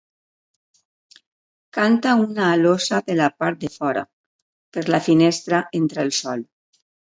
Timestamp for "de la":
3.11-3.29